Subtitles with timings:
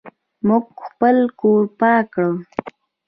[0.47, 2.27] موږ خپل کور پاک کړ.